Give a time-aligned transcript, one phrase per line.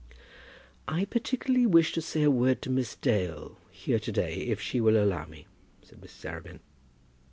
[0.87, 4.81] "I particularly wish to say a word to Miss Dale, here to day, if she
[4.81, 5.45] will allow me,"
[5.83, 6.25] said Mrs.
[6.27, 6.59] Arabin.